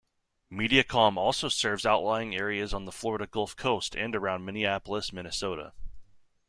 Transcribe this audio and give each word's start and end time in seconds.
Mediacom 0.51 1.15
also 1.15 1.47
serves 1.47 1.85
outlying 1.85 2.35
areas 2.35 2.73
on 2.73 2.85
the 2.85 2.91
Florida 2.91 3.27
Gulf 3.27 3.55
Coast 3.55 3.95
and 3.95 4.15
around 4.15 4.43
Minneapolis, 4.45 5.13
Minnesota. 5.13 5.73